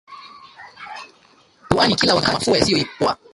puani 1.69 1.95
kila 1.95 2.13
wakati 2.15 2.27
na 2.31 2.39
mafua 2.39 2.57
yasiyo 2.57 2.85
pona 2.99 3.17